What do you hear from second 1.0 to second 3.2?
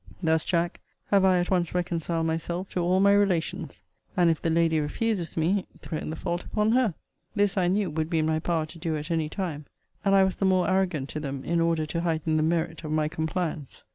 have I at once reconciled myself to all my